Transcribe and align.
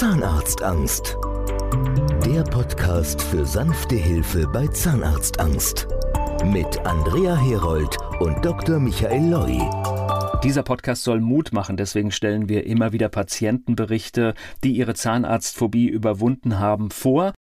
Zahnarztangst. 0.00 1.18
Der 2.24 2.42
Podcast 2.42 3.20
für 3.20 3.44
sanfte 3.44 3.96
Hilfe 3.96 4.46
bei 4.46 4.66
Zahnarztangst. 4.66 5.88
Mit 6.42 6.86
Andrea 6.86 7.36
Herold 7.36 7.98
und 8.18 8.42
Dr. 8.42 8.80
Michael 8.80 9.28
Loi. 9.28 9.60
Dieser 10.42 10.62
Podcast 10.62 11.04
soll 11.04 11.20
Mut 11.20 11.52
machen, 11.52 11.76
deswegen 11.76 12.12
stellen 12.12 12.48
wir 12.48 12.64
immer 12.64 12.92
wieder 12.92 13.10
Patientenberichte, 13.10 14.32
die 14.64 14.72
ihre 14.72 14.94
Zahnarztphobie 14.94 15.88
überwunden 15.88 16.58
haben, 16.58 16.90
vor 16.90 17.34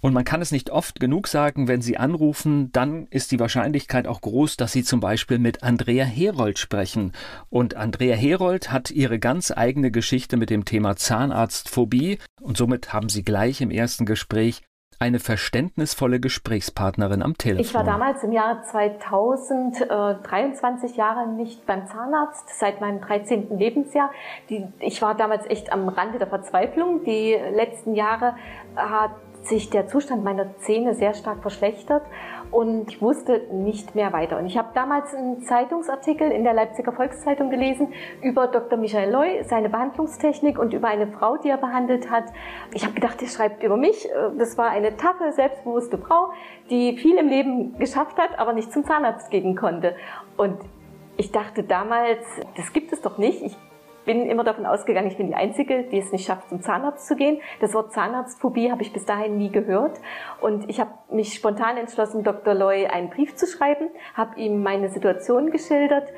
und 0.00 0.14
man 0.14 0.24
kann 0.24 0.40
es 0.40 0.52
nicht 0.52 0.70
oft 0.70 1.00
genug 1.00 1.26
sagen, 1.28 1.68
wenn 1.68 1.82
Sie 1.82 1.96
anrufen, 1.96 2.70
dann 2.72 3.06
ist 3.10 3.32
die 3.32 3.40
Wahrscheinlichkeit 3.40 4.06
auch 4.06 4.20
groß, 4.20 4.56
dass 4.56 4.72
Sie 4.72 4.84
zum 4.84 5.00
Beispiel 5.00 5.38
mit 5.38 5.62
Andrea 5.62 6.04
Herold 6.04 6.58
sprechen. 6.58 7.12
Und 7.50 7.74
Andrea 7.74 8.16
Herold 8.16 8.70
hat 8.70 8.90
ihre 8.90 9.18
ganz 9.18 9.50
eigene 9.50 9.90
Geschichte 9.90 10.36
mit 10.36 10.50
dem 10.50 10.64
Thema 10.64 10.96
Zahnarztphobie 10.96 12.18
und 12.40 12.56
somit 12.56 12.92
haben 12.92 13.08
Sie 13.08 13.24
gleich 13.24 13.60
im 13.60 13.70
ersten 13.70 14.06
Gespräch 14.06 14.62
eine 15.00 15.20
verständnisvolle 15.20 16.18
Gesprächspartnerin 16.18 17.22
am 17.22 17.38
Telefon. 17.38 17.64
Ich 17.64 17.74
war 17.74 17.84
damals 17.84 18.24
im 18.24 18.32
Jahr 18.32 18.62
2000 18.64 19.82
äh, 19.82 19.86
23 19.86 20.96
Jahre 20.96 21.28
nicht 21.28 21.64
beim 21.66 21.86
Zahnarzt, 21.86 22.48
seit 22.58 22.80
meinem 22.80 23.00
13. 23.00 23.56
Lebensjahr. 23.56 24.10
Die, 24.50 24.66
ich 24.80 25.00
war 25.00 25.14
damals 25.14 25.46
echt 25.46 25.72
am 25.72 25.88
Rande 25.88 26.18
der 26.18 26.26
Verzweiflung. 26.26 27.04
Die 27.04 27.36
letzten 27.54 27.94
Jahre 27.94 28.34
hat 28.74 29.12
sich 29.48 29.70
der 29.70 29.86
Zustand 29.88 30.24
meiner 30.24 30.56
Zähne 30.58 30.94
sehr 30.94 31.14
stark 31.14 31.42
verschlechtert 31.42 32.02
und 32.50 32.90
ich 32.90 33.02
wusste 33.02 33.46
nicht 33.52 33.94
mehr 33.94 34.12
weiter. 34.12 34.38
Und 34.38 34.46
ich 34.46 34.56
habe 34.56 34.68
damals 34.74 35.14
einen 35.14 35.42
Zeitungsartikel 35.42 36.30
in 36.30 36.44
der 36.44 36.54
Leipziger 36.54 36.92
Volkszeitung 36.92 37.50
gelesen 37.50 37.92
über 38.22 38.46
Dr. 38.46 38.78
Michael 38.78 39.10
Loy, 39.10 39.42
seine 39.44 39.68
Behandlungstechnik 39.68 40.58
und 40.58 40.72
über 40.72 40.88
eine 40.88 41.08
Frau, 41.08 41.36
die 41.36 41.48
er 41.48 41.58
behandelt 41.58 42.10
hat. 42.10 42.24
Ich 42.72 42.84
habe 42.84 42.94
gedacht, 42.94 43.20
er 43.20 43.28
schreibt 43.28 43.62
über 43.62 43.76
mich. 43.76 44.08
Das 44.38 44.56
war 44.56 44.70
eine 44.70 44.96
taffe, 44.96 45.32
selbstbewusste 45.32 45.98
Frau, 45.98 46.30
die 46.70 46.96
viel 46.96 47.16
im 47.16 47.28
Leben 47.28 47.78
geschafft 47.78 48.18
hat, 48.18 48.38
aber 48.38 48.52
nicht 48.52 48.72
zum 48.72 48.84
Zahnarzt 48.84 49.30
gehen 49.30 49.56
konnte. 49.56 49.94
Und 50.36 50.58
ich 51.16 51.32
dachte 51.32 51.64
damals, 51.64 52.24
das 52.56 52.72
gibt 52.72 52.92
es 52.92 53.02
doch 53.02 53.18
nicht. 53.18 53.42
Ich 53.42 53.56
bin 54.08 54.24
immer 54.30 54.42
davon 54.42 54.64
ausgegangen, 54.64 55.08
ich 55.08 55.18
bin 55.18 55.26
die 55.26 55.34
Einzige, 55.34 55.82
die 55.82 55.98
es 55.98 56.12
nicht 56.12 56.24
schafft, 56.24 56.48
zum 56.48 56.62
Zahnarzt 56.62 57.06
zu 57.06 57.14
gehen. 57.14 57.42
Das 57.60 57.74
Wort 57.74 57.92
Zahnarztphobie 57.92 58.72
habe 58.72 58.80
ich 58.80 58.90
bis 58.90 59.04
dahin 59.04 59.36
nie 59.36 59.50
gehört. 59.52 60.00
Und 60.40 60.66
ich 60.70 60.80
habe 60.80 60.92
mich 61.10 61.34
spontan 61.34 61.76
entschlossen, 61.76 62.24
Dr. 62.24 62.54
Loy 62.54 62.86
einen 62.86 63.10
Brief 63.10 63.36
zu 63.36 63.46
schreiben, 63.46 63.90
habe 64.14 64.40
ihm 64.40 64.62
meine 64.62 64.88
Situation 64.88 65.50
geschildert 65.50 66.10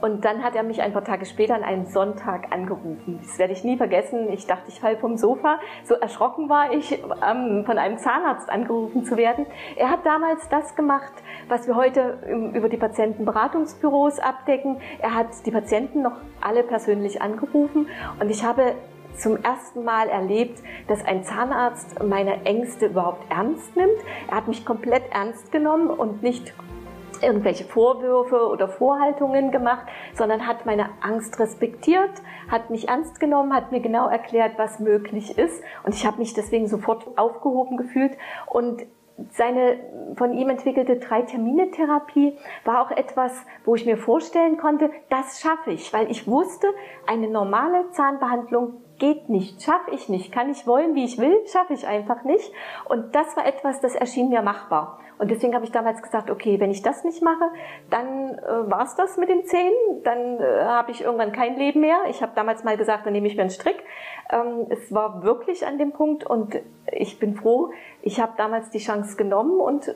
und 0.00 0.24
dann 0.24 0.44
hat 0.44 0.54
er 0.54 0.62
mich 0.62 0.80
ein 0.80 0.92
paar 0.92 1.02
Tage 1.02 1.24
später 1.26 1.54
an 1.54 1.64
einem 1.64 1.86
Sonntag 1.86 2.52
angerufen. 2.52 3.18
Das 3.20 3.38
werde 3.38 3.52
ich 3.52 3.64
nie 3.64 3.76
vergessen. 3.76 4.30
Ich 4.30 4.46
dachte, 4.46 4.68
ich 4.68 4.78
falle 4.78 4.96
vom 4.96 5.16
Sofa. 5.16 5.58
So 5.84 5.94
erschrocken 5.94 6.48
war 6.48 6.72
ich, 6.72 6.92
ähm, 6.92 7.64
von 7.64 7.78
einem 7.78 7.98
Zahnarzt 7.98 8.48
angerufen 8.48 9.04
zu 9.04 9.16
werden. 9.16 9.46
Er 9.76 9.90
hat 9.90 10.06
damals 10.06 10.48
das 10.50 10.76
gemacht, 10.76 11.12
was 11.48 11.66
wir 11.66 11.74
heute 11.74 12.18
über 12.54 12.68
die 12.68 12.76
Patientenberatungsbüros 12.76 14.20
abdecken. 14.20 14.76
Er 15.00 15.14
hat 15.14 15.28
die 15.46 15.50
Patienten 15.50 16.02
noch 16.02 16.18
alle 16.40 16.62
persönlich 16.62 17.20
angerufen 17.20 17.37
und 18.20 18.30
ich 18.30 18.44
habe 18.44 18.74
zum 19.14 19.36
ersten 19.42 19.84
Mal 19.84 20.08
erlebt, 20.08 20.62
dass 20.86 21.04
ein 21.04 21.24
Zahnarzt 21.24 22.02
meine 22.02 22.44
Ängste 22.44 22.86
überhaupt 22.86 23.30
ernst 23.30 23.76
nimmt. 23.76 23.98
Er 24.28 24.36
hat 24.36 24.48
mich 24.48 24.64
komplett 24.64 25.02
ernst 25.10 25.50
genommen 25.50 25.88
und 25.90 26.22
nicht 26.22 26.54
irgendwelche 27.20 27.64
Vorwürfe 27.64 28.48
oder 28.48 28.68
Vorhaltungen 28.68 29.50
gemacht, 29.50 29.86
sondern 30.14 30.46
hat 30.46 30.66
meine 30.66 30.90
Angst 31.00 31.38
respektiert, 31.40 32.10
hat 32.48 32.70
mich 32.70 32.88
ernst 32.88 33.18
genommen, 33.18 33.54
hat 33.54 33.72
mir 33.72 33.80
genau 33.80 34.08
erklärt, 34.08 34.52
was 34.56 34.78
möglich 34.78 35.36
ist 35.36 35.62
und 35.84 35.94
ich 35.94 36.06
habe 36.06 36.18
mich 36.18 36.34
deswegen 36.34 36.68
sofort 36.68 37.18
aufgehoben 37.18 37.76
gefühlt 37.76 38.16
und 38.46 38.84
seine 39.30 39.78
von 40.14 40.32
ihm 40.32 40.48
entwickelte 40.48 40.96
Drei-Termine-Therapie 40.96 42.36
war 42.64 42.82
auch 42.82 42.90
etwas, 42.90 43.44
wo 43.64 43.74
ich 43.74 43.84
mir 43.84 43.96
vorstellen 43.96 44.56
konnte, 44.56 44.90
das 45.08 45.40
schaffe 45.40 45.72
ich, 45.72 45.92
weil 45.92 46.10
ich 46.10 46.26
wusste, 46.26 46.68
eine 47.06 47.28
normale 47.28 47.90
Zahnbehandlung 47.90 48.74
geht 48.98 49.28
nicht, 49.28 49.62
schaffe 49.62 49.90
ich 49.92 50.08
nicht, 50.08 50.32
kann 50.32 50.50
ich 50.50 50.66
wollen, 50.66 50.94
wie 50.94 51.04
ich 51.04 51.18
will, 51.18 51.36
schaffe 51.50 51.74
ich 51.74 51.86
einfach 51.86 52.24
nicht. 52.24 52.52
Und 52.88 53.14
das 53.14 53.36
war 53.36 53.46
etwas, 53.46 53.80
das 53.80 53.94
erschien 53.94 54.28
mir 54.28 54.42
machbar. 54.42 54.98
Und 55.18 55.30
deswegen 55.30 55.54
habe 55.54 55.64
ich 55.64 55.72
damals 55.72 56.00
gesagt, 56.00 56.30
okay, 56.30 56.60
wenn 56.60 56.70
ich 56.70 56.82
das 56.82 57.02
nicht 57.04 57.22
mache, 57.22 57.50
dann 57.90 58.38
äh, 58.38 58.70
war's 58.70 58.94
das 58.94 59.16
mit 59.16 59.28
den 59.28 59.44
Zähnen, 59.44 60.02
dann 60.04 60.38
äh, 60.38 60.64
habe 60.64 60.92
ich 60.92 61.02
irgendwann 61.02 61.32
kein 61.32 61.56
Leben 61.56 61.80
mehr. 61.80 61.98
Ich 62.08 62.22
habe 62.22 62.32
damals 62.34 62.62
mal 62.62 62.76
gesagt, 62.76 63.04
dann 63.04 63.12
nehme 63.12 63.26
ich 63.26 63.34
mir 63.34 63.42
einen 63.42 63.50
Strick. 63.50 63.82
Ähm, 64.30 64.66
es 64.68 64.92
war 64.92 65.24
wirklich 65.24 65.66
an 65.66 65.78
dem 65.78 65.92
Punkt 65.92 66.24
und 66.24 66.56
ich 66.92 67.18
bin 67.18 67.34
froh, 67.34 67.70
ich 68.02 68.20
habe 68.20 68.34
damals 68.36 68.70
die 68.70 68.78
Chance 68.78 69.16
genommen 69.16 69.60
und 69.60 69.92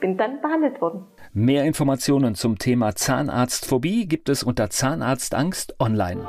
bin 0.00 0.18
dann 0.18 0.40
behandelt 0.42 0.80
worden. 0.82 1.06
Mehr 1.32 1.64
Informationen 1.64 2.34
zum 2.34 2.58
Thema 2.58 2.94
Zahnarztphobie 2.94 4.06
gibt 4.06 4.28
es 4.28 4.42
unter 4.42 4.68
Zahnarztangst 4.68 5.80
online. 5.80 6.28